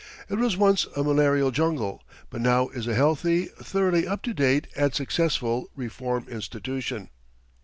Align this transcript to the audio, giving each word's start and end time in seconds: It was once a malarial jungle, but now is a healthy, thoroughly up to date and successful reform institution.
It 0.29 0.39
was 0.39 0.57
once 0.57 0.87
a 0.95 1.03
malarial 1.03 1.51
jungle, 1.51 2.01
but 2.31 2.41
now 2.41 2.69
is 2.69 2.87
a 2.87 2.95
healthy, 2.95 3.49
thoroughly 3.61 4.07
up 4.07 4.23
to 4.23 4.33
date 4.33 4.67
and 4.75 4.91
successful 4.95 5.69
reform 5.75 6.27
institution. 6.27 7.11